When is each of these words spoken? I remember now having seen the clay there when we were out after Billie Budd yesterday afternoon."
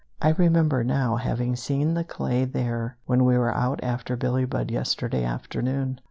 I 0.19 0.29
remember 0.29 0.83
now 0.83 1.17
having 1.17 1.55
seen 1.55 1.93
the 1.93 2.03
clay 2.03 2.43
there 2.43 2.97
when 3.05 3.23
we 3.23 3.37
were 3.37 3.53
out 3.55 3.83
after 3.83 4.15
Billie 4.17 4.45
Budd 4.45 4.71
yesterday 4.71 5.23
afternoon." 5.23 5.99